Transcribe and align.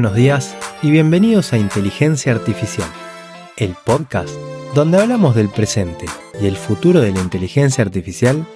Buenos 0.00 0.16
días 0.16 0.56
y 0.80 0.90
bienvenidos 0.90 1.52
a 1.52 1.58
Inteligencia 1.58 2.32
Artificial, 2.32 2.88
el 3.58 3.76
podcast 3.84 4.30
donde 4.74 4.98
hablamos 4.98 5.34
del 5.34 5.50
presente 5.50 6.06
y 6.40 6.46
el 6.46 6.56
futuro 6.56 7.02
de 7.02 7.12
la 7.12 7.20
inteligencia 7.20 7.84
artificial, 7.84 8.46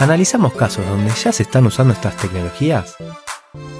analizamos 0.00 0.54
casos 0.54 0.84
donde 0.84 1.12
ya 1.12 1.30
se 1.30 1.44
están 1.44 1.66
usando 1.66 1.92
estas 1.92 2.16
tecnologías 2.16 2.96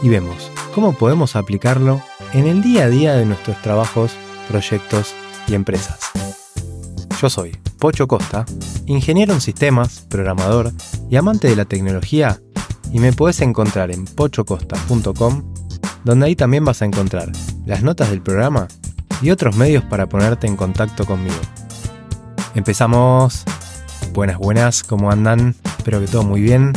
y 0.01 0.09
vemos 0.09 0.53
cómo 0.77 0.93
podemos 0.93 1.35
aplicarlo 1.35 2.01
en 2.33 2.47
el 2.47 2.63
día 2.63 2.85
a 2.85 2.89
día 2.89 3.15
de 3.17 3.27
nuestros 3.27 3.61
trabajos, 3.63 4.13
proyectos 4.49 5.13
y 5.49 5.55
empresas. 5.55 5.99
Yo 7.21 7.29
soy 7.29 7.57
Pocho 7.81 8.07
Costa, 8.07 8.47
ingeniero 8.87 9.35
en 9.35 9.41
sistemas, 9.41 10.07
programador 10.09 10.71
y 11.11 11.17
amante 11.17 11.49
de 11.49 11.57
la 11.57 11.65
tecnología 11.65 12.39
y 12.93 13.01
me 13.01 13.13
puedes 13.13 13.41
encontrar 13.41 13.91
en 13.91 14.05
pochocosta.com 14.05 15.56
donde 16.07 16.27
ahí 16.27 16.37
también 16.37 16.65
vas 16.65 16.83
a 16.83 16.85
encontrar 16.85 17.33
las 17.67 17.83
notas 17.83 18.11
del 18.11 18.23
programa 18.23 18.69
y 19.21 19.31
otros 19.31 19.57
medios 19.57 19.83
para 19.83 20.09
ponerte 20.09 20.47
en 20.47 20.55
contacto 20.55 21.05
conmigo. 21.05 21.35
Empezamos. 22.55 23.45
Buenas, 24.13 24.39
buenas, 24.39 24.85
¿cómo 24.85 25.11
andan? 25.11 25.57
Espero 25.79 25.99
que 25.99 26.07
todo 26.07 26.23
muy 26.23 26.41
bien. 26.41 26.73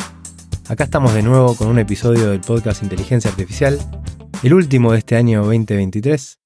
Acá 0.68 0.86
estamos 0.86 1.14
de 1.14 1.22
nuevo 1.22 1.56
con 1.56 1.68
un 1.68 1.78
episodio 1.78 2.32
del 2.32 2.42
podcast 2.42 2.82
Inteligencia 2.82 3.30
Artificial, 3.30 3.78
el 4.42 4.54
último 4.56 4.94
de 4.94 4.98
este 4.98 5.16
año 5.16 5.44
2023. 5.46 6.40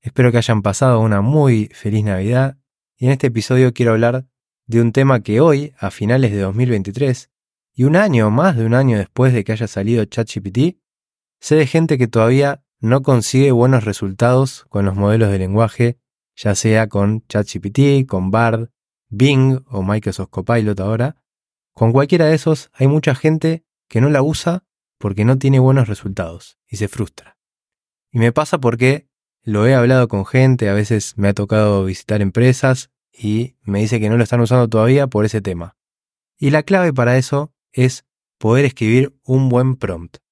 Espero 0.00 0.32
que 0.32 0.38
hayan 0.38 0.60
pasado 0.60 0.98
una 0.98 1.20
muy 1.20 1.70
feliz 1.72 2.02
Navidad 2.02 2.58
y 2.98 3.06
en 3.06 3.12
este 3.12 3.28
episodio 3.28 3.72
quiero 3.72 3.92
hablar 3.92 4.26
de 4.66 4.80
un 4.80 4.90
tema 4.90 5.20
que 5.20 5.40
hoy, 5.40 5.72
a 5.78 5.92
finales 5.92 6.32
de 6.32 6.40
2023, 6.40 7.30
y 7.74 7.84
un 7.84 7.94
año 7.94 8.28
más 8.32 8.56
de 8.56 8.66
un 8.66 8.74
año 8.74 8.98
después 8.98 9.32
de 9.32 9.44
que 9.44 9.52
haya 9.52 9.68
salido 9.68 10.04
ChatGPT, 10.04 10.83
Sé 11.44 11.56
de 11.56 11.66
gente 11.66 11.98
que 11.98 12.08
todavía 12.08 12.64
no 12.80 13.02
consigue 13.02 13.52
buenos 13.52 13.84
resultados 13.84 14.64
con 14.70 14.86
los 14.86 14.94
modelos 14.94 15.30
de 15.30 15.38
lenguaje, 15.38 15.98
ya 16.34 16.54
sea 16.54 16.88
con 16.88 17.22
ChatGPT, 17.26 18.08
con 18.08 18.30
Bard, 18.30 18.70
Bing 19.10 19.62
o 19.66 19.82
Microsoft 19.82 20.30
Copilot 20.30 20.80
ahora. 20.80 21.22
Con 21.74 21.92
cualquiera 21.92 22.24
de 22.24 22.34
esos 22.34 22.70
hay 22.72 22.86
mucha 22.86 23.14
gente 23.14 23.62
que 23.90 24.00
no 24.00 24.08
la 24.08 24.22
usa 24.22 24.64
porque 24.98 25.26
no 25.26 25.36
tiene 25.36 25.58
buenos 25.58 25.86
resultados 25.86 26.56
y 26.66 26.78
se 26.78 26.88
frustra. 26.88 27.36
Y 28.10 28.20
me 28.20 28.32
pasa 28.32 28.56
porque 28.56 29.06
lo 29.42 29.66
he 29.66 29.74
hablado 29.74 30.08
con 30.08 30.24
gente, 30.24 30.70
a 30.70 30.72
veces 30.72 31.12
me 31.18 31.28
ha 31.28 31.34
tocado 31.34 31.84
visitar 31.84 32.22
empresas 32.22 32.88
y 33.12 33.58
me 33.60 33.80
dice 33.80 34.00
que 34.00 34.08
no 34.08 34.16
lo 34.16 34.24
están 34.24 34.40
usando 34.40 34.66
todavía 34.70 35.08
por 35.08 35.26
ese 35.26 35.42
tema. 35.42 35.76
Y 36.38 36.52
la 36.52 36.62
clave 36.62 36.94
para 36.94 37.18
eso 37.18 37.52
es 37.70 38.06
poder 38.38 38.64
escribir 38.64 39.14
un 39.24 39.50
buen 39.50 39.76
prompt. 39.76 40.23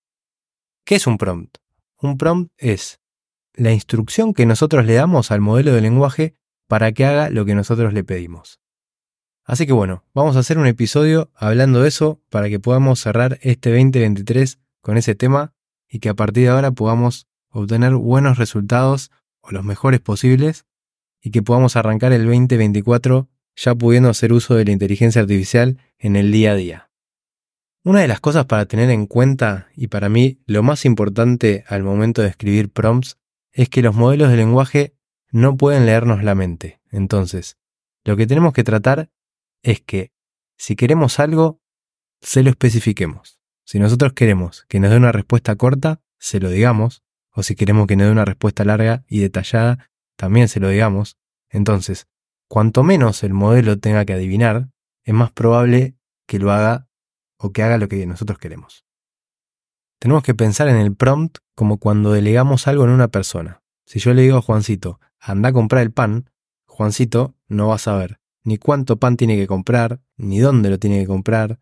¿Qué 0.84 0.96
es 0.96 1.06
un 1.06 1.16
prompt? 1.16 1.58
Un 2.00 2.18
prompt 2.18 2.52
es 2.58 3.00
la 3.54 3.72
instrucción 3.72 4.34
que 4.34 4.46
nosotros 4.46 4.84
le 4.84 4.94
damos 4.94 5.30
al 5.30 5.40
modelo 5.40 5.72
de 5.72 5.80
lenguaje 5.80 6.34
para 6.66 6.90
que 6.90 7.04
haga 7.04 7.30
lo 7.30 7.44
que 7.44 7.54
nosotros 7.54 7.92
le 7.92 8.02
pedimos. 8.02 8.60
Así 9.44 9.66
que 9.66 9.72
bueno, 9.72 10.04
vamos 10.12 10.34
a 10.34 10.40
hacer 10.40 10.58
un 10.58 10.66
episodio 10.66 11.30
hablando 11.36 11.82
de 11.82 11.88
eso 11.88 12.20
para 12.30 12.48
que 12.48 12.58
podamos 12.58 12.98
cerrar 12.98 13.38
este 13.42 13.70
2023 13.70 14.58
con 14.80 14.96
ese 14.96 15.14
tema 15.14 15.54
y 15.88 16.00
que 16.00 16.08
a 16.08 16.14
partir 16.14 16.44
de 16.44 16.50
ahora 16.50 16.72
podamos 16.72 17.28
obtener 17.50 17.94
buenos 17.94 18.38
resultados 18.38 19.10
o 19.40 19.52
los 19.52 19.64
mejores 19.64 20.00
posibles 20.00 20.64
y 21.20 21.30
que 21.30 21.42
podamos 21.42 21.76
arrancar 21.76 22.12
el 22.12 22.24
2024 22.24 23.28
ya 23.54 23.74
pudiendo 23.74 24.08
hacer 24.08 24.32
uso 24.32 24.56
de 24.56 24.64
la 24.64 24.72
inteligencia 24.72 25.22
artificial 25.22 25.78
en 25.98 26.16
el 26.16 26.32
día 26.32 26.52
a 26.52 26.56
día. 26.56 26.91
Una 27.84 28.00
de 28.00 28.08
las 28.08 28.20
cosas 28.20 28.46
para 28.46 28.66
tener 28.66 28.90
en 28.90 29.06
cuenta, 29.06 29.68
y 29.74 29.88
para 29.88 30.08
mí 30.08 30.40
lo 30.46 30.62
más 30.62 30.84
importante 30.84 31.64
al 31.66 31.82
momento 31.82 32.22
de 32.22 32.28
escribir 32.28 32.70
prompts, 32.70 33.18
es 33.50 33.68
que 33.68 33.82
los 33.82 33.96
modelos 33.96 34.30
de 34.30 34.36
lenguaje 34.36 34.94
no 35.32 35.56
pueden 35.56 35.84
leernos 35.86 36.22
la 36.22 36.36
mente. 36.36 36.80
Entonces, 36.92 37.58
lo 38.04 38.16
que 38.16 38.28
tenemos 38.28 38.52
que 38.52 38.62
tratar 38.62 39.10
es 39.62 39.80
que 39.80 40.12
si 40.56 40.76
queremos 40.76 41.18
algo, 41.18 41.60
se 42.20 42.44
lo 42.44 42.50
especifiquemos. 42.50 43.40
Si 43.64 43.80
nosotros 43.80 44.12
queremos 44.12 44.64
que 44.68 44.78
nos 44.78 44.90
dé 44.90 44.96
una 44.96 45.10
respuesta 45.10 45.56
corta, 45.56 46.00
se 46.20 46.38
lo 46.38 46.50
digamos, 46.50 47.02
o 47.32 47.42
si 47.42 47.56
queremos 47.56 47.88
que 47.88 47.96
nos 47.96 48.06
dé 48.06 48.12
una 48.12 48.24
respuesta 48.24 48.64
larga 48.64 49.04
y 49.08 49.18
detallada, 49.18 49.90
también 50.16 50.46
se 50.46 50.60
lo 50.60 50.68
digamos. 50.68 51.16
Entonces, 51.50 52.06
cuanto 52.46 52.84
menos 52.84 53.24
el 53.24 53.32
modelo 53.32 53.78
tenga 53.80 54.04
que 54.04 54.12
adivinar, 54.12 54.68
es 55.02 55.14
más 55.14 55.32
probable 55.32 55.96
que 56.28 56.38
lo 56.38 56.52
haga 56.52 56.86
o 57.42 57.52
que 57.52 57.62
haga 57.62 57.76
lo 57.76 57.88
que 57.88 58.06
nosotros 58.06 58.38
queremos. 58.38 58.86
Tenemos 59.98 60.22
que 60.22 60.34
pensar 60.34 60.68
en 60.68 60.76
el 60.76 60.94
prompt 60.94 61.38
como 61.54 61.78
cuando 61.78 62.12
delegamos 62.12 62.66
algo 62.66 62.84
en 62.84 62.90
una 62.90 63.08
persona. 63.08 63.62
Si 63.84 63.98
yo 63.98 64.14
le 64.14 64.22
digo 64.22 64.38
a 64.38 64.42
Juancito, 64.42 65.00
anda 65.18 65.50
a 65.50 65.52
comprar 65.52 65.82
el 65.82 65.92
pan, 65.92 66.30
Juancito 66.66 67.34
no 67.48 67.68
va 67.68 67.74
a 67.74 67.78
saber 67.78 68.22
ni 68.44 68.58
cuánto 68.58 68.96
pan 68.96 69.16
tiene 69.16 69.36
que 69.36 69.46
comprar, 69.46 70.00
ni 70.16 70.38
dónde 70.38 70.70
lo 70.70 70.78
tiene 70.78 71.00
que 71.00 71.06
comprar, 71.06 71.60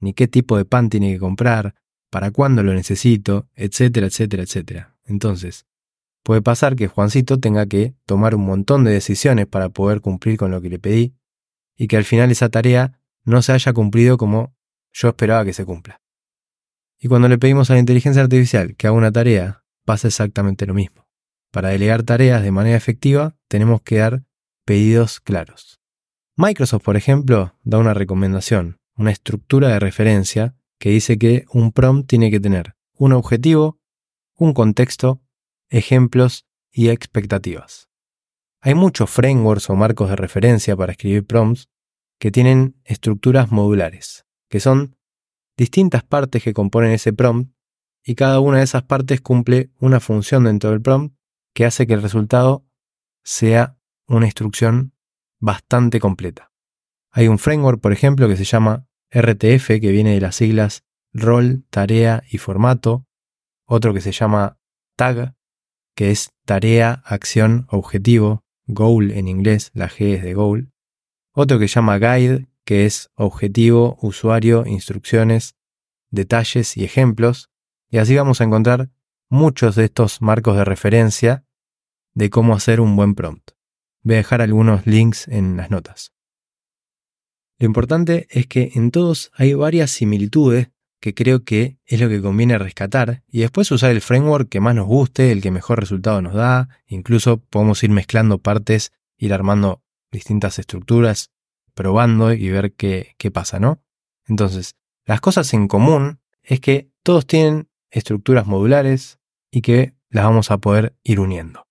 ni 0.00 0.12
qué 0.12 0.28
tipo 0.28 0.56
de 0.56 0.64
pan 0.64 0.90
tiene 0.90 1.12
que 1.12 1.18
comprar, 1.18 1.74
para 2.10 2.30
cuándo 2.30 2.62
lo 2.62 2.74
necesito, 2.74 3.48
etcétera, 3.54 4.06
etcétera, 4.06 4.42
etcétera. 4.42 4.96
Entonces, 5.04 5.66
puede 6.22 6.42
pasar 6.42 6.76
que 6.76 6.88
Juancito 6.88 7.38
tenga 7.38 7.66
que 7.66 7.94
tomar 8.06 8.34
un 8.34 8.44
montón 8.44 8.84
de 8.84 8.92
decisiones 8.92 9.46
para 9.46 9.68
poder 9.68 10.00
cumplir 10.00 10.36
con 10.36 10.50
lo 10.50 10.60
que 10.60 10.70
le 10.70 10.78
pedí, 10.78 11.14
y 11.76 11.88
que 11.88 11.96
al 11.96 12.04
final 12.04 12.30
esa 12.30 12.48
tarea 12.48 13.00
no 13.24 13.42
se 13.42 13.52
haya 13.52 13.72
cumplido 13.72 14.16
como 14.16 14.55
yo 14.96 15.08
esperaba 15.08 15.44
que 15.44 15.52
se 15.52 15.66
cumpla. 15.66 16.00
Y 16.98 17.08
cuando 17.08 17.28
le 17.28 17.36
pedimos 17.36 17.68
a 17.68 17.74
la 17.74 17.80
inteligencia 17.80 18.22
artificial 18.22 18.76
que 18.76 18.86
haga 18.86 18.96
una 18.96 19.12
tarea, 19.12 19.62
pasa 19.84 20.08
exactamente 20.08 20.64
lo 20.64 20.72
mismo. 20.72 21.06
Para 21.52 21.68
delegar 21.68 22.02
tareas 22.02 22.42
de 22.42 22.50
manera 22.50 22.78
efectiva, 22.78 23.36
tenemos 23.46 23.82
que 23.82 23.98
dar 23.98 24.24
pedidos 24.64 25.20
claros. 25.20 25.80
Microsoft, 26.36 26.82
por 26.82 26.96
ejemplo, 26.96 27.54
da 27.62 27.78
una 27.78 27.92
recomendación, 27.92 28.78
una 28.96 29.10
estructura 29.10 29.68
de 29.68 29.80
referencia 29.80 30.56
que 30.78 30.90
dice 30.90 31.18
que 31.18 31.44
un 31.50 31.72
prompt 31.72 32.08
tiene 32.08 32.30
que 32.30 32.40
tener 32.40 32.74
un 32.94 33.12
objetivo, 33.12 33.78
un 34.34 34.54
contexto, 34.54 35.20
ejemplos 35.68 36.46
y 36.72 36.88
expectativas. 36.88 37.90
Hay 38.60 38.74
muchos 38.74 39.10
frameworks 39.10 39.68
o 39.68 39.76
marcos 39.76 40.08
de 40.08 40.16
referencia 40.16 40.74
para 40.74 40.92
escribir 40.92 41.26
prompts 41.26 41.68
que 42.18 42.30
tienen 42.30 42.80
estructuras 42.84 43.52
modulares 43.52 44.25
que 44.48 44.60
son 44.60 44.96
distintas 45.56 46.02
partes 46.02 46.42
que 46.42 46.52
componen 46.52 46.92
ese 46.92 47.12
prompt 47.12 47.52
y 48.04 48.14
cada 48.14 48.40
una 48.40 48.58
de 48.58 48.64
esas 48.64 48.84
partes 48.84 49.20
cumple 49.20 49.70
una 49.80 50.00
función 50.00 50.44
dentro 50.44 50.70
del 50.70 50.82
prompt 50.82 51.16
que 51.54 51.64
hace 51.64 51.86
que 51.86 51.94
el 51.94 52.02
resultado 52.02 52.64
sea 53.24 53.78
una 54.06 54.26
instrucción 54.26 54.92
bastante 55.40 55.98
completa. 56.00 56.52
Hay 57.10 57.28
un 57.28 57.38
framework, 57.38 57.80
por 57.80 57.92
ejemplo, 57.92 58.28
que 58.28 58.36
se 58.36 58.44
llama 58.44 58.86
RTF, 59.10 59.66
que 59.80 59.90
viene 59.90 60.12
de 60.12 60.20
las 60.20 60.36
siglas 60.36 60.84
rol, 61.12 61.64
tarea 61.70 62.22
y 62.30 62.38
formato. 62.38 63.06
Otro 63.64 63.94
que 63.94 64.00
se 64.00 64.12
llama 64.12 64.58
tag, 64.96 65.34
que 65.94 66.10
es 66.10 66.30
tarea, 66.44 67.02
acción, 67.04 67.66
objetivo, 67.70 68.44
goal 68.66 69.10
en 69.12 69.28
inglés, 69.28 69.70
la 69.74 69.88
G 69.88 70.16
es 70.16 70.22
de 70.22 70.34
goal. 70.34 70.72
Otro 71.32 71.58
que 71.58 71.68
se 71.68 71.74
llama 71.74 71.98
guide, 71.98 72.48
que 72.66 72.84
es 72.84 73.10
objetivo, 73.14 73.96
usuario, 74.02 74.66
instrucciones, 74.66 75.54
detalles 76.10 76.76
y 76.76 76.84
ejemplos, 76.84 77.48
y 77.88 77.98
así 77.98 78.16
vamos 78.16 78.40
a 78.40 78.44
encontrar 78.44 78.90
muchos 79.30 79.76
de 79.76 79.84
estos 79.84 80.20
marcos 80.20 80.56
de 80.56 80.64
referencia 80.64 81.46
de 82.12 82.28
cómo 82.28 82.54
hacer 82.54 82.80
un 82.80 82.96
buen 82.96 83.14
prompt. 83.14 83.52
Voy 84.02 84.14
a 84.14 84.18
dejar 84.18 84.42
algunos 84.42 84.84
links 84.84 85.28
en 85.28 85.56
las 85.56 85.70
notas. 85.70 86.12
Lo 87.58 87.66
importante 87.66 88.26
es 88.30 88.48
que 88.48 88.72
en 88.74 88.90
todos 88.90 89.30
hay 89.34 89.54
varias 89.54 89.92
similitudes 89.92 90.70
que 91.00 91.14
creo 91.14 91.44
que 91.44 91.78
es 91.84 92.00
lo 92.00 92.08
que 92.08 92.20
conviene 92.20 92.58
rescatar 92.58 93.22
y 93.28 93.40
después 93.40 93.70
usar 93.70 93.92
el 93.92 94.00
framework 94.00 94.48
que 94.48 94.60
más 94.60 94.74
nos 94.74 94.86
guste, 94.86 95.30
el 95.30 95.40
que 95.40 95.52
mejor 95.52 95.78
resultado 95.78 96.20
nos 96.20 96.34
da, 96.34 96.68
incluso 96.88 97.38
podemos 97.38 97.82
ir 97.84 97.90
mezclando 97.90 98.38
partes, 98.38 98.92
ir 99.18 99.32
armando 99.32 99.84
distintas 100.10 100.58
estructuras 100.58 101.30
probando 101.76 102.32
y 102.32 102.50
ver 102.50 102.74
qué, 102.74 103.14
qué 103.18 103.30
pasa, 103.30 103.60
¿no? 103.60 103.80
Entonces, 104.26 104.74
las 105.04 105.20
cosas 105.20 105.54
en 105.54 105.68
común 105.68 106.20
es 106.42 106.58
que 106.58 106.90
todos 107.04 107.26
tienen 107.26 107.68
estructuras 107.90 108.46
modulares 108.46 109.20
y 109.52 109.60
que 109.60 109.94
las 110.08 110.24
vamos 110.24 110.50
a 110.50 110.58
poder 110.58 110.96
ir 111.04 111.20
uniendo. 111.20 111.68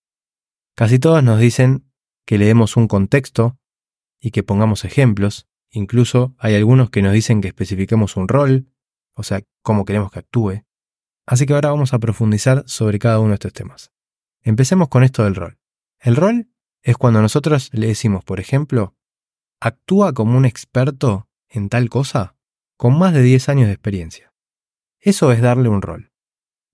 Casi 0.74 0.98
todas 0.98 1.22
nos 1.22 1.40
dicen 1.40 1.90
que 2.24 2.38
le 2.38 2.46
demos 2.46 2.76
un 2.76 2.88
contexto 2.88 3.58
y 4.20 4.30
que 4.30 4.42
pongamos 4.42 4.84
ejemplos. 4.84 5.48
Incluso 5.70 6.34
hay 6.38 6.54
algunos 6.54 6.90
que 6.90 7.02
nos 7.02 7.12
dicen 7.12 7.40
que 7.40 7.48
especifiquemos 7.48 8.16
un 8.16 8.28
rol, 8.28 8.68
o 9.14 9.22
sea, 9.22 9.42
cómo 9.62 9.84
queremos 9.84 10.10
que 10.10 10.20
actúe. 10.20 10.64
Así 11.26 11.46
que 11.46 11.54
ahora 11.54 11.70
vamos 11.70 11.92
a 11.92 11.98
profundizar 11.98 12.64
sobre 12.66 12.98
cada 12.98 13.20
uno 13.20 13.30
de 13.30 13.34
estos 13.34 13.52
temas. 13.52 13.92
Empecemos 14.42 14.88
con 14.88 15.02
esto 15.02 15.24
del 15.24 15.34
rol. 15.34 15.58
El 15.98 16.16
rol 16.16 16.48
es 16.82 16.96
cuando 16.96 17.20
nosotros 17.20 17.70
le 17.72 17.88
decimos, 17.88 18.24
por 18.24 18.38
ejemplo, 18.38 18.95
actúa 19.60 20.12
como 20.12 20.36
un 20.36 20.44
experto 20.44 21.28
en 21.48 21.68
tal 21.68 21.88
cosa 21.88 22.36
con 22.76 22.98
más 22.98 23.14
de 23.14 23.22
10 23.22 23.48
años 23.48 23.66
de 23.66 23.72
experiencia. 23.72 24.32
Eso 25.00 25.32
es 25.32 25.40
darle 25.40 25.68
un 25.68 25.82
rol. 25.82 26.12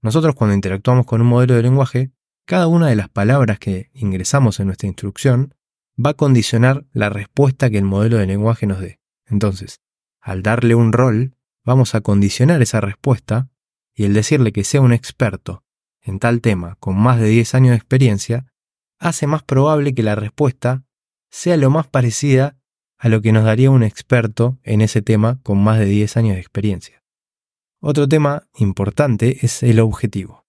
Nosotros 0.01 0.35
cuando 0.35 0.55
interactuamos 0.55 1.07
con 1.07 1.21
un 1.21 1.29
modelo 1.29 1.55
de 1.55 1.63
lenguaje, 1.63 2.13
cada 2.45 2.67
una 2.67 2.89
de 2.89 2.97
las 2.97 3.09
palabras 3.09 3.59
que 3.59 3.91
ingresamos 3.95 4.59
en 4.59 4.67
nuestra 4.67 4.89
instrucción 4.89 5.55
va 5.95 6.11
a 6.11 6.15
condicionar 6.15 6.87
la 6.93 7.09
respuesta 7.09 7.71
que 7.71 7.79
el 7.79 7.85
modelo 7.85 8.19
de 8.19 8.27
lenguaje 8.27 8.67
nos 8.67 8.81
dé. 8.81 9.01
Entonces, 9.27 9.81
al 10.21 10.43
darle 10.43 10.75
un 10.75 10.93
rol, 10.93 11.37
vamos 11.65 11.95
a 11.95 12.01
condicionar 12.01 12.61
esa 12.63 12.81
respuesta 12.81 13.51
y 13.95 14.05
el 14.05 14.15
decirle 14.15 14.53
que 14.53 14.65
sea 14.65 14.81
un 14.81 14.93
experto 14.93 15.65
en 16.01 16.19
tal 16.19 16.41
tema 16.41 16.77
con 16.81 16.97
más 16.97 17.21
de 17.21 17.29
10 17.29 17.55
años 17.55 17.71
de 17.71 17.77
experiencia, 17.77 18.47
hace 18.99 19.27
más 19.27 19.43
probable 19.43 19.95
que 19.95 20.03
la 20.03 20.17
respuesta 20.17 20.85
sea 21.31 21.57
lo 21.57 21.71
más 21.71 21.87
parecida 21.87 22.57
a 23.03 23.09
lo 23.09 23.21
que 23.21 23.33
nos 23.33 23.43
daría 23.43 23.69
un 23.69 23.83
experto 23.83 24.61
en 24.63 24.81
ese 24.81 25.03
tema 25.03 25.41
con 25.43 25.61
más 25.61 25.81
de 25.81 25.87
10 25.87 26.17
años 26.19 26.35
de 26.37 26.41
experiencia. 26.41 27.03
Otro 27.81 28.09
tema 28.09 28.47
importante 28.55 29.45
es 29.45 29.65
el 29.65 29.81
objetivo. 29.81 30.47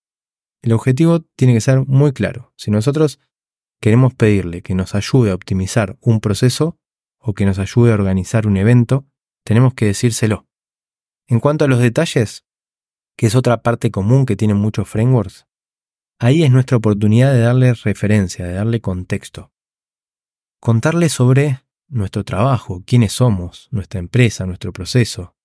El 0.62 0.74
objetivo 0.74 1.22
tiene 1.36 1.56
que 1.56 1.62
ser 1.62 1.80
muy 1.88 2.14
claro. 2.14 2.54
Si 2.56 2.70
nosotros 2.70 3.20
queremos 3.82 4.14
pedirle 4.14 4.62
que 4.62 4.76
nos 4.76 4.94
ayude 4.94 5.32
a 5.32 5.34
optimizar 5.34 5.98
un 6.00 6.20
proceso 6.20 6.78
o 7.18 7.34
que 7.34 7.48
nos 7.48 7.58
ayude 7.58 7.90
a 7.90 7.96
organizar 7.96 8.46
un 8.46 8.58
evento, 8.58 9.08
tenemos 9.44 9.74
que 9.74 9.88
decírselo. 9.88 10.46
En 11.26 11.40
cuanto 11.40 11.66
a 11.66 11.68
los 11.68 11.80
detalles, 11.80 12.46
que 13.18 13.26
es 13.26 13.34
otra 13.34 13.64
parte 13.64 13.90
común 13.90 14.28
que 14.28 14.36
tienen 14.36 14.58
muchos 14.58 14.88
frameworks, 14.88 15.48
ahí 16.20 16.44
es 16.44 16.52
nuestra 16.52 16.78
oportunidad 16.78 17.34
de 17.34 17.40
darle 17.40 17.74
referencia, 17.74 18.46
de 18.46 18.54
darle 18.54 18.80
contexto. 18.80 19.52
Contarle 20.60 21.10
sobre 21.10 21.63
nuestro 21.88 22.24
trabajo, 22.24 22.84
quiénes 22.86 23.14
somos, 23.14 23.68
nuestra 23.72 24.00
empresa, 24.00 24.46
nuestro 24.46 24.74
proceso, 24.74 25.36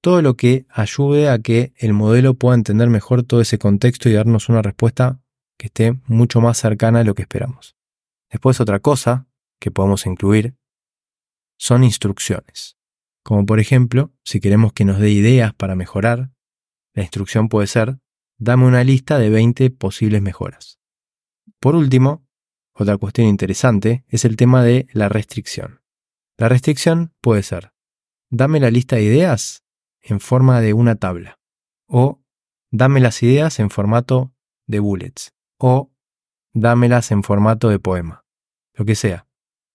todo 0.00 0.22
lo 0.22 0.36
que 0.36 0.66
ayude 0.70 1.28
a 1.28 1.38
que 1.38 1.72
el 1.76 1.92
modelo 1.92 2.34
pueda 2.34 2.54
entender 2.54 2.88
mejor 2.88 3.22
todo 3.22 3.40
ese 3.40 3.58
contexto 3.58 4.08
y 4.08 4.12
darnos 4.12 4.48
una 4.48 4.62
respuesta 4.62 5.20
que 5.58 5.66
esté 5.66 5.98
mucho 6.06 6.40
más 6.40 6.58
cercana 6.58 7.00
a 7.00 7.04
lo 7.04 7.14
que 7.14 7.22
esperamos. 7.22 7.76
Después 8.30 8.60
otra 8.60 8.80
cosa 8.80 9.26
que 9.58 9.70
podemos 9.70 10.06
incluir 10.06 10.54
son 11.58 11.84
instrucciones. 11.84 12.76
Como 13.22 13.46
por 13.46 13.58
ejemplo, 13.58 14.12
si 14.22 14.40
queremos 14.40 14.72
que 14.72 14.84
nos 14.84 15.00
dé 15.00 15.10
ideas 15.10 15.54
para 15.54 15.74
mejorar, 15.74 16.30
la 16.94 17.02
instrucción 17.02 17.48
puede 17.48 17.66
ser, 17.66 17.98
dame 18.38 18.66
una 18.66 18.84
lista 18.84 19.18
de 19.18 19.30
20 19.30 19.70
posibles 19.70 20.22
mejoras. 20.22 20.78
Por 21.58 21.74
último, 21.74 22.26
otra 22.74 22.96
cuestión 22.98 23.26
interesante 23.26 24.04
es 24.08 24.24
el 24.24 24.36
tema 24.36 24.62
de 24.62 24.86
la 24.92 25.08
restricción. 25.08 25.80
La 26.38 26.48
restricción 26.50 27.14
puede 27.22 27.42
ser, 27.42 27.72
dame 28.30 28.60
la 28.60 28.70
lista 28.70 28.96
de 28.96 29.04
ideas 29.04 29.64
en 30.02 30.20
forma 30.20 30.60
de 30.60 30.74
una 30.74 30.96
tabla, 30.96 31.38
o 31.86 32.20
dame 32.70 33.00
las 33.00 33.22
ideas 33.22 33.58
en 33.58 33.70
formato 33.70 34.34
de 34.66 34.80
bullets, 34.80 35.34
o 35.58 35.90
dámelas 36.52 37.10
en 37.10 37.22
formato 37.22 37.70
de 37.70 37.78
poema, 37.78 38.24
lo 38.74 38.84
que 38.84 38.94
sea. 38.94 39.26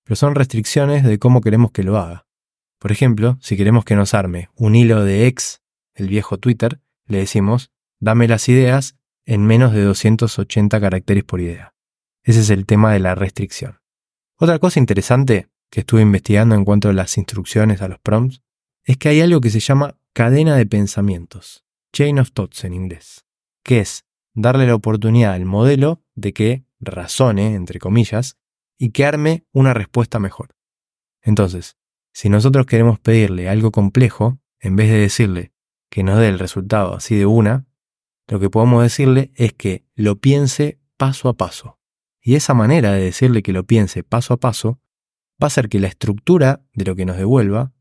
Pero 0.03 0.15
son 0.15 0.35
restricciones 0.35 1.03
de 1.03 1.17
cómo 1.17 1.41
queremos 1.41 1.71
que 1.71 1.83
lo 1.83 1.97
haga. 1.97 2.27
Por 2.79 2.91
ejemplo, 2.91 3.37
si 3.41 3.57
queremos 3.57 3.83
que 3.83 3.95
nos 3.95 4.13
arme 4.13 4.49
un 4.55 4.75
hilo 4.75 5.03
de 5.03 5.27
ex, 5.27 5.61
el 5.95 6.07
viejo 6.09 6.37
Twitter, 6.37 6.79
le 7.07 7.17
decimos, 7.19 7.71
dame 7.99 8.27
las 8.27 8.47
ideas 8.49 8.97
en 9.25 9.45
menos 9.45 9.73
de 9.73 9.83
280 9.83 10.79
caracteres 10.79 11.23
por 11.23 11.41
idea. 11.41 11.73
Ese 12.23 12.41
es 12.41 12.49
el 12.51 12.65
tema 12.65 12.93
de 12.93 12.99
la 12.99 13.15
restricción. 13.15 13.79
Otra 14.37 14.59
cosa 14.59 14.79
interesante 14.79 15.50
que 15.71 15.79
estuve 15.79 16.01
investigando 16.01 16.53
en 16.53 16.65
cuanto 16.65 16.89
a 16.89 16.93
las 16.93 17.17
instrucciones 17.17 17.81
a 17.81 17.87
los 17.87 17.99
prompts 17.99 18.43
es 18.83 18.97
que 18.97 19.09
hay 19.09 19.21
algo 19.21 19.41
que 19.41 19.49
se 19.49 19.61
llama 19.61 19.97
cadena 20.13 20.55
de 20.55 20.65
pensamientos, 20.65 21.63
chain 21.93 22.19
of 22.19 22.31
thoughts 22.31 22.65
en 22.65 22.73
inglés, 22.73 23.25
que 23.63 23.79
es 23.79 24.05
darle 24.33 24.67
la 24.67 24.75
oportunidad 24.75 25.33
al 25.33 25.45
modelo 25.45 26.03
de 26.13 26.33
que 26.33 26.65
razone, 26.79 27.55
entre 27.55 27.79
comillas, 27.79 28.37
y 28.77 28.89
que 28.89 29.05
arme 29.05 29.45
una 29.53 29.73
respuesta 29.73 30.19
mejor. 30.19 30.55
Entonces, 31.21 31.77
si 32.13 32.29
nosotros 32.29 32.65
queremos 32.65 32.99
pedirle 32.99 33.47
algo 33.47 33.71
complejo, 33.71 34.39
en 34.59 34.75
vez 34.75 34.89
de 34.89 34.97
decirle 34.97 35.53
que 35.89 36.03
nos 36.03 36.19
dé 36.19 36.27
el 36.27 36.39
resultado 36.39 36.95
así 36.95 37.15
de 37.15 37.25
una, 37.25 37.65
lo 38.27 38.39
que 38.39 38.49
podemos 38.49 38.83
decirle 38.83 39.31
es 39.35 39.53
que 39.53 39.85
lo 39.95 40.17
piense 40.17 40.79
paso 40.97 41.29
a 41.29 41.33
paso. 41.33 41.79
Y 42.19 42.35
esa 42.35 42.53
manera 42.53 42.91
de 42.91 43.03
decirle 43.03 43.41
que 43.41 43.53
lo 43.53 43.65
piense 43.65 44.03
paso 44.03 44.33
a 44.33 44.37
paso 44.37 44.80
va 45.41 45.45
a 45.45 45.47
hacer 45.47 45.69
que 45.69 45.79
la 45.79 45.87
estructura 45.87 46.61
de 46.73 46.85
lo 46.85 46.95
que 46.95 47.05
nos 47.05 47.17
devuelva 47.17 47.73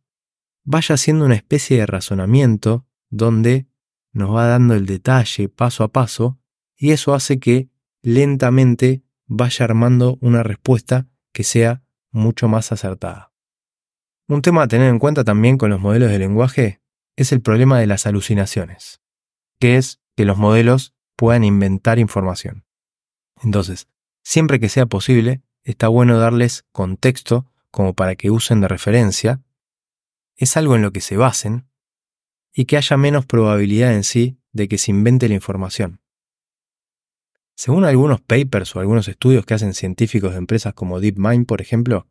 vaya 0.65 0.97
siendo 0.97 1.25
una 1.25 1.35
especie 1.35 1.79
de 1.79 1.87
razonamiento 1.87 2.87
donde 3.09 3.67
nos 4.13 4.35
va 4.35 4.47
dando 4.47 4.75
el 4.75 4.87
detalle 4.87 5.49
paso 5.49 5.85
a 5.85 5.89
paso 5.89 6.39
y 6.77 6.93
eso 6.93 7.15
hace 7.15 7.39
que 7.39 7.69
lentamente 8.03 9.03
vaya 9.27 9.65
armando 9.65 10.19
una 10.21 10.43
respuesta 10.43 11.09
que 11.33 11.45
sea 11.45 11.83
mucho 12.11 12.49
más 12.49 12.73
acertada. 12.73 13.33
Un 14.27 14.43
tema 14.43 14.63
a 14.63 14.69
tener 14.69 14.89
en 14.89 14.99
cuenta 14.99 15.25
también 15.25 15.59
con 15.59 15.71
los 15.71 15.81
modelos 15.81 16.11
de 16.11 16.19
lenguaje 16.19 16.81
es 17.17 17.33
el 17.33 17.43
problema 17.43 17.79
de 17.79 17.87
las 17.87 18.07
alucinaciones, 18.07 19.01
que 19.59 19.77
es 19.77 20.01
que 20.17 20.25
los 20.25 20.39
modelos 20.39 20.95
puedan 21.17 21.45
inventar 21.45 21.99
información. 21.99 22.65
Entonces, 23.43 23.89
siempre 24.23 24.61
que 24.61 24.69
sea 24.69 24.87
posible, 24.87 25.43
está 25.65 25.89
bueno 25.89 26.19
darles 26.19 26.65
contexto 26.73 27.50
como 27.71 27.95
para 27.95 28.17
que 28.17 28.31
usen 28.31 28.61
de 28.61 28.69
referencia, 28.69 29.43
es 30.37 30.57
algo 30.57 30.77
en 30.77 30.83
lo 30.83 30.93
que 30.93 31.01
se 31.01 31.17
basen 31.17 31.69
y 32.53 32.65
que 32.65 32.77
haya 32.77 32.97
menos 32.97 33.27
probabilidad 33.27 33.95
en 33.95 34.05
sí 34.05 34.39
de 34.53 34.69
que 34.69 34.79
se 34.79 34.91
invente 34.91 35.29
la 35.29 35.35
información. 35.35 36.01
Según 37.55 37.85
algunos 37.85 38.21
papers 38.21 38.75
o 38.75 38.81
algunos 38.81 39.07
estudios 39.09 39.45
que 39.45 39.55
hacen 39.55 39.75
científicos 39.75 40.33
de 40.33 40.39
empresas 40.39 40.73
como 40.73 40.99
DeepMind, 40.99 41.47
por 41.47 41.61
ejemplo, 41.61 42.09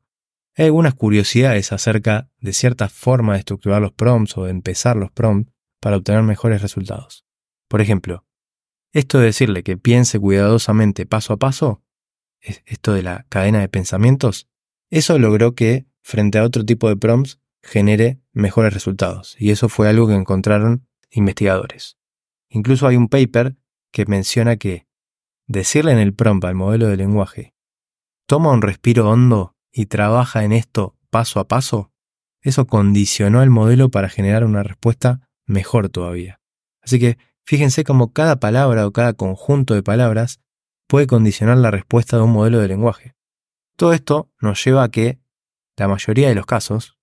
hay 0.55 0.65
algunas 0.65 0.93
curiosidades 0.93 1.71
acerca 1.71 2.29
de 2.39 2.53
cierta 2.53 2.89
forma 2.89 3.33
de 3.33 3.39
estructurar 3.39 3.81
los 3.81 3.91
prompts 3.91 4.37
o 4.37 4.45
de 4.45 4.51
empezar 4.51 4.95
los 4.95 5.11
prompts 5.11 5.51
para 5.79 5.97
obtener 5.97 6.21
mejores 6.21 6.61
resultados. 6.61 7.25
Por 7.67 7.81
ejemplo, 7.81 8.25
esto 8.91 9.19
de 9.19 9.25
decirle 9.25 9.63
que 9.63 9.77
piense 9.77 10.19
cuidadosamente 10.19 11.05
paso 11.05 11.33
a 11.33 11.37
paso, 11.37 11.83
esto 12.41 12.93
de 12.93 13.03
la 13.03 13.25
cadena 13.29 13.59
de 13.59 13.69
pensamientos, 13.69 14.47
eso 14.89 15.19
logró 15.19 15.55
que, 15.55 15.85
frente 16.01 16.37
a 16.39 16.43
otro 16.43 16.65
tipo 16.65 16.89
de 16.89 16.97
prompts, 16.97 17.39
genere 17.61 18.21
mejores 18.31 18.73
resultados. 18.73 19.35
Y 19.39 19.51
eso 19.51 19.69
fue 19.69 19.89
algo 19.89 20.07
que 20.07 20.15
encontraron 20.15 20.87
investigadores. 21.11 21.97
Incluso 22.49 22.87
hay 22.87 22.95
un 22.95 23.07
paper 23.07 23.55
que 23.91 24.05
menciona 24.05 24.57
que 24.57 24.87
decirle 25.47 25.91
en 25.91 25.99
el 25.99 26.13
prompt 26.13 26.45
al 26.45 26.55
modelo 26.55 26.87
de 26.87 26.97
lenguaje, 26.97 27.55
toma 28.27 28.51
un 28.51 28.61
respiro 28.61 29.09
hondo 29.09 29.55
y 29.71 29.87
trabaja 29.87 30.43
en 30.43 30.51
esto 30.51 30.95
paso 31.09 31.39
a 31.39 31.47
paso, 31.47 31.91
eso 32.41 32.67
condicionó 32.67 33.41
al 33.41 33.49
modelo 33.49 33.89
para 33.89 34.09
generar 34.09 34.43
una 34.43 34.63
respuesta 34.63 35.27
mejor 35.45 35.89
todavía. 35.89 36.39
Así 36.81 36.99
que 36.99 37.17
fíjense 37.43 37.83
cómo 37.83 38.13
cada 38.13 38.39
palabra 38.39 38.85
o 38.85 38.91
cada 38.91 39.13
conjunto 39.13 39.73
de 39.73 39.83
palabras 39.83 40.39
puede 40.87 41.07
condicionar 41.07 41.57
la 41.57 41.71
respuesta 41.71 42.17
de 42.17 42.23
un 42.23 42.31
modelo 42.31 42.59
de 42.59 42.67
lenguaje. 42.67 43.15
Todo 43.79 43.93
esto 43.93 44.29
nos 44.41 44.61
lleva 44.65 44.83
a 44.83 44.91
que, 44.91 45.21
la 45.77 45.87
mayoría 45.87 46.27
de 46.27 46.35
los 46.35 46.45
casos, 46.45 46.99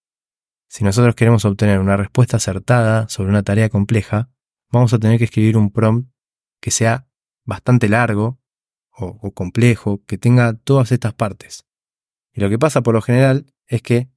si 0.68 0.85
nosotros 0.85 1.14
queremos 1.14 1.47
obtener 1.47 1.80
una 1.80 1.97
respuesta 1.97 2.37
acertada 2.37 3.09
sobre 3.09 3.30
una 3.30 3.42
tarea 3.42 3.71
compleja, 3.71 4.28
vamos 4.71 4.92
a 4.92 4.99
tener 4.99 5.16
que 5.16 5.25
escribir 5.25 5.56
un 5.56 5.73
prompt 5.73 6.11
que 6.61 6.71
sea 6.71 7.09
bastante 7.47 7.88
largo 7.88 8.38
o, 8.90 9.33
complejo, 9.33 10.04
que 10.04 10.18
tenga 10.18 10.52
todas 10.52 10.92
estas 10.92 11.14
partes. 11.14 11.66
Y 12.35 12.42
lo 12.42 12.50
que 12.50 12.59
pasa 12.59 12.83
por 12.83 12.92
lo 12.92 13.00
general 13.00 13.47
es 13.68 13.80
que 13.80 14.11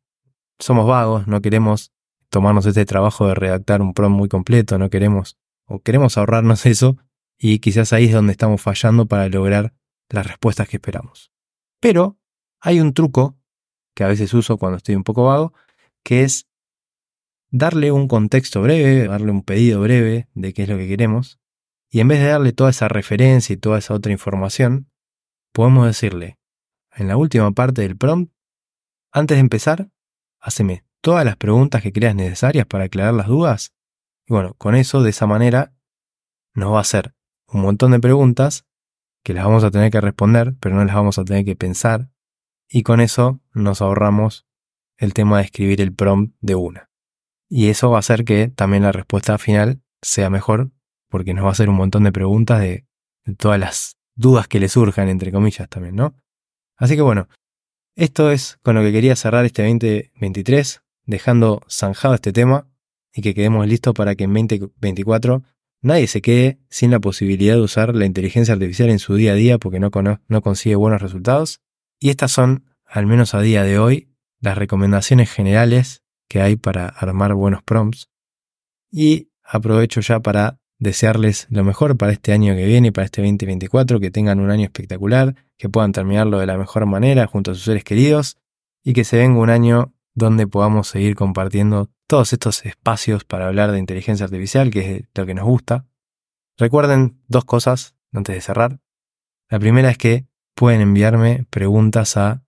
somos 0.59 0.85
vagos, 0.85 1.27
no 1.27 1.39
queremos 1.39 1.93
tomarnos 2.27 2.65
este 2.65 2.85
trabajo 2.85 3.25
de 3.29 3.35
redactar 3.35 3.81
un 3.81 3.93
prompt 3.93 4.17
muy 4.17 4.27
completo, 4.27 4.77
no 4.77 4.89
queremos 4.89 5.37
o 5.63 5.79
queremos 5.79 6.17
ahorrarnos 6.17 6.65
eso 6.65 6.97
y 7.37 7.59
quizás 7.59 7.93
ahí 7.93 8.07
es 8.07 8.13
donde 8.13 8.33
estamos 8.33 8.61
fallando 8.61 9.05
para 9.05 9.29
lograr 9.29 9.73
las 10.09 10.27
respuestas 10.27 10.67
que 10.67 10.75
esperamos. 10.75 11.31
Pero 11.79 12.18
hay 12.61 12.79
un 12.79 12.93
truco 12.93 13.37
que 13.95 14.03
a 14.03 14.07
veces 14.07 14.33
uso 14.33 14.57
cuando 14.57 14.77
estoy 14.77 14.95
un 14.95 15.03
poco 15.03 15.25
vago, 15.25 15.53
que 16.03 16.23
es 16.23 16.47
darle 17.51 17.91
un 17.91 18.07
contexto 18.07 18.61
breve, 18.61 19.07
darle 19.07 19.31
un 19.31 19.43
pedido 19.43 19.81
breve 19.81 20.27
de 20.33 20.53
qué 20.53 20.63
es 20.63 20.69
lo 20.69 20.77
que 20.77 20.87
queremos, 20.87 21.39
y 21.89 21.99
en 21.99 22.07
vez 22.07 22.19
de 22.19 22.27
darle 22.27 22.53
toda 22.53 22.69
esa 22.69 22.87
referencia 22.87 23.53
y 23.53 23.57
toda 23.57 23.79
esa 23.79 23.93
otra 23.93 24.11
información, 24.11 24.89
podemos 25.51 25.87
decirle, 25.87 26.37
en 26.95 27.07
la 27.07 27.17
última 27.17 27.51
parte 27.51 27.81
del 27.81 27.97
prompt, 27.97 28.31
antes 29.11 29.37
de 29.37 29.41
empezar, 29.41 29.89
haceme 30.39 30.85
todas 31.01 31.25
las 31.25 31.35
preguntas 31.35 31.81
que 31.81 31.91
creas 31.91 32.15
necesarias 32.15 32.65
para 32.67 32.85
aclarar 32.85 33.13
las 33.13 33.27
dudas. 33.27 33.73
Y 34.27 34.33
bueno, 34.33 34.53
con 34.55 34.75
eso, 34.75 35.01
de 35.01 35.09
esa 35.09 35.25
manera, 35.25 35.73
nos 36.53 36.73
va 36.73 36.77
a 36.77 36.81
hacer 36.81 37.15
un 37.47 37.61
montón 37.61 37.91
de 37.91 37.99
preguntas 37.99 38.65
que 39.23 39.33
las 39.33 39.45
vamos 39.45 39.63
a 39.63 39.71
tener 39.71 39.91
que 39.91 40.01
responder, 40.01 40.55
pero 40.59 40.75
no 40.75 40.85
las 40.85 40.95
vamos 40.95 41.17
a 41.17 41.25
tener 41.25 41.43
que 41.43 41.55
pensar. 41.55 42.11
Y 42.69 42.83
con 42.83 43.01
eso 43.01 43.41
nos 43.53 43.81
ahorramos 43.81 44.45
el 44.97 45.13
tema 45.13 45.37
de 45.37 45.45
escribir 45.45 45.81
el 45.81 45.93
prompt 45.93 46.35
de 46.39 46.55
una. 46.55 46.89
Y 47.49 47.69
eso 47.69 47.89
va 47.89 47.97
a 47.97 47.99
hacer 47.99 48.25
que 48.25 48.49
también 48.49 48.83
la 48.83 48.91
respuesta 48.91 49.37
final 49.39 49.81
sea 50.01 50.29
mejor 50.29 50.71
porque 51.09 51.33
nos 51.33 51.45
va 51.45 51.49
a 51.49 51.53
hacer 51.53 51.69
un 51.69 51.75
montón 51.75 52.03
de 52.03 52.11
preguntas 52.11 52.61
de, 52.61 52.85
todas 53.37 53.59
las 53.59 53.97
dudas 54.15 54.47
que 54.47 54.59
le 54.59 54.69
surjan, 54.69 55.09
entre 55.09 55.31
comillas, 55.31 55.67
también, 55.69 55.95
¿no? 55.95 56.15
Así 56.77 56.95
que 56.95 57.01
bueno, 57.01 57.27
esto 57.95 58.31
es 58.31 58.57
con 58.61 58.75
lo 58.75 58.81
que 58.81 58.91
quería 58.91 59.15
cerrar 59.15 59.45
este 59.45 59.63
2023, 59.63 60.81
dejando 61.05 61.61
zanjado 61.69 62.15
este 62.15 62.31
tema 62.31 62.67
y 63.13 63.21
que 63.21 63.33
quedemos 63.33 63.67
listos 63.67 63.93
para 63.93 64.15
que 64.15 64.25
en 64.25 64.33
2024 64.33 65.43
nadie 65.81 66.07
se 66.07 66.21
quede 66.21 66.59
sin 66.69 66.91
la 66.91 66.99
posibilidad 66.99 67.55
de 67.55 67.61
usar 67.61 67.95
la 67.95 68.05
inteligencia 68.05 68.53
artificial 68.53 68.89
en 68.89 68.99
su 68.99 69.15
día 69.15 69.31
a 69.31 69.35
día 69.35 69.57
porque 69.57 69.79
no 69.79 69.91
consigue 70.41 70.75
buenos 70.75 71.01
resultados. 71.01 71.61
Y 71.99 72.09
estas 72.09 72.31
son, 72.31 72.65
al 72.85 73.05
menos 73.05 73.33
a 73.33 73.41
día 73.41 73.63
de 73.63 73.77
hoy, 73.77 74.09
las 74.39 74.57
recomendaciones 74.57 75.29
generales 75.29 76.03
que 76.29 76.41
hay 76.41 76.55
para 76.55 76.87
armar 76.87 77.33
buenos 77.33 77.61
prompts. 77.61 78.09
Y 78.89 79.29
aprovecho 79.43 79.99
ya 79.99 80.21
para 80.21 80.59
desearles 80.77 81.47
lo 81.49 81.63
mejor 81.63 81.97
para 81.97 82.13
este 82.13 82.31
año 82.31 82.55
que 82.55 82.65
viene, 82.65 82.93
para 82.93 83.05
este 83.05 83.21
2024, 83.21 83.99
que 83.99 84.11
tengan 84.11 84.39
un 84.39 84.49
año 84.49 84.63
espectacular, 84.63 85.35
que 85.57 85.67
puedan 85.67 85.91
terminarlo 85.91 86.39
de 86.39 86.45
la 86.45 86.57
mejor 86.57 86.85
manera 86.85 87.27
junto 87.27 87.51
a 87.51 87.55
sus 87.55 87.65
seres 87.65 87.83
queridos 87.83 88.37
y 88.81 88.93
que 88.93 89.03
se 89.03 89.17
venga 89.17 89.39
un 89.39 89.49
año 89.49 89.93
donde 90.13 90.47
podamos 90.47 90.87
seguir 90.87 91.15
compartiendo 91.15 91.89
todos 92.07 92.31
estos 92.31 92.65
espacios 92.65 93.25
para 93.25 93.47
hablar 93.47 93.71
de 93.71 93.79
inteligencia 93.79 94.23
artificial, 94.23 94.71
que 94.71 94.95
es 94.95 95.03
lo 95.13 95.25
que 95.25 95.33
nos 95.33 95.45
gusta. 95.45 95.85
Recuerden 96.57 97.21
dos 97.27 97.45
cosas 97.45 97.95
antes 98.13 98.35
de 98.35 98.41
cerrar. 98.41 98.79
La 99.49 99.59
primera 99.59 99.89
es 99.89 99.97
que 99.97 100.28
pueden 100.59 100.81
enviarme 100.81 101.45
preguntas 101.49 102.17
a 102.17 102.43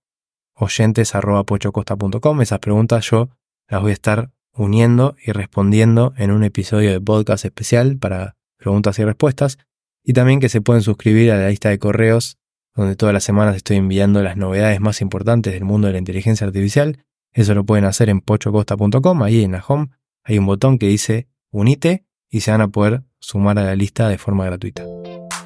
oyentes.pochocosta.com. 0.54 2.42
Esas 2.42 2.58
preguntas 2.58 3.08
yo 3.10 3.30
las 3.68 3.80
voy 3.80 3.92
a 3.92 3.94
estar 3.94 4.30
uniendo 4.52 5.16
y 5.24 5.32
respondiendo 5.32 6.12
en 6.18 6.30
un 6.30 6.44
episodio 6.44 6.90
de 6.90 7.00
podcast 7.00 7.46
especial 7.46 7.96
para 7.96 8.36
preguntas 8.58 8.98
y 8.98 9.04
respuestas. 9.04 9.56
Y 10.04 10.12
también 10.12 10.40
que 10.40 10.50
se 10.50 10.60
pueden 10.60 10.82
suscribir 10.82 11.32
a 11.32 11.38
la 11.38 11.48
lista 11.48 11.70
de 11.70 11.78
correos 11.78 12.36
donde 12.76 12.96
todas 12.96 13.14
las 13.14 13.24
semanas 13.24 13.56
estoy 13.56 13.78
enviando 13.78 14.22
las 14.22 14.36
novedades 14.36 14.78
más 14.78 15.00
importantes 15.00 15.54
del 15.54 15.64
mundo 15.64 15.86
de 15.86 15.94
la 15.94 15.98
inteligencia 15.98 16.46
artificial. 16.46 17.02
Eso 17.32 17.54
lo 17.54 17.64
pueden 17.64 17.86
hacer 17.86 18.10
en 18.10 18.20
pochocosta.com. 18.20 19.22
Ahí 19.22 19.42
en 19.42 19.52
la 19.52 19.64
home 19.66 19.88
hay 20.22 20.36
un 20.36 20.44
botón 20.44 20.76
que 20.76 20.86
dice 20.86 21.28
unite 21.50 22.04
y 22.28 22.40
se 22.40 22.50
van 22.50 22.60
a 22.60 22.68
poder 22.68 23.04
sumar 23.20 23.58
a 23.58 23.64
la 23.64 23.74
lista 23.74 24.10
de 24.10 24.18
forma 24.18 24.44
gratuita. 24.44 24.84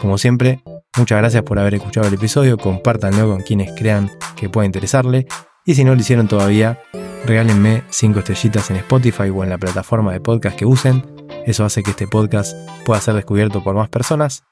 Como 0.00 0.18
siempre, 0.18 0.64
muchas 0.96 1.18
gracias 1.18 1.42
por 1.42 1.58
haber 1.58 1.74
escuchado 1.74 2.06
el 2.06 2.14
episodio, 2.14 2.58
compártanlo 2.58 3.28
con 3.28 3.42
quienes 3.42 3.72
crean 3.78 4.10
que 4.36 4.48
pueda 4.48 4.66
interesarle 4.66 5.26
y 5.64 5.74
si 5.74 5.82
no 5.82 5.94
lo 5.94 6.00
hicieron 6.00 6.28
todavía, 6.28 6.80
regálenme 7.24 7.82
5 7.90 8.20
estrellitas 8.20 8.70
en 8.70 8.76
Spotify 8.76 9.30
o 9.30 9.42
en 9.42 9.50
la 9.50 9.58
plataforma 9.58 10.12
de 10.12 10.20
podcast 10.20 10.56
que 10.56 10.64
usen. 10.64 11.04
Eso 11.44 11.64
hace 11.64 11.82
que 11.82 11.90
este 11.90 12.06
podcast 12.06 12.56
pueda 12.84 13.00
ser 13.00 13.14
descubierto 13.14 13.64
por 13.64 13.74
más 13.74 13.88
personas. 13.88 14.44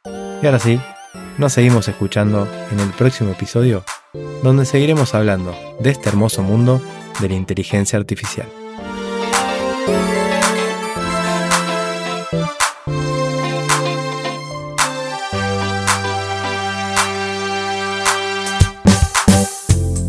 Y 0.43 0.47
ahora 0.47 0.59
sí, 0.59 0.81
nos 1.39 1.53
seguimos 1.53 1.87
escuchando 1.87 2.49
en 2.73 2.81
el 2.81 2.91
próximo 2.91 3.31
episodio, 3.31 3.85
donde 4.43 4.65
seguiremos 4.65 5.15
hablando 5.15 5.57
de 5.79 5.91
este 5.91 6.09
hermoso 6.09 6.43
mundo 6.43 6.81
de 7.21 7.29
la 7.29 7.35
inteligencia 7.35 7.97
artificial. 7.97 8.49